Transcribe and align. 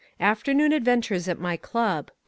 AFTERNOON 0.19 0.73
ADVENTURES 0.73 1.27
AT 1.29 1.37
MY 1.39 1.57
CLUB 1.57 2.07
1. 2.07 2.11